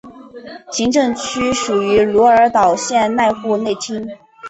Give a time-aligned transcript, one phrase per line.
[0.71, 4.09] 行政区属于鹿儿岛县濑户内町。